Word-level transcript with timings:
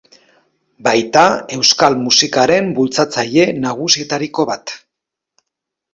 Baita 0.87 1.25
euskal 1.57 1.97
musikaren 2.07 2.73
bultzatzaile 2.79 3.45
nagusietariko 3.67 4.51
bat. 4.55 4.79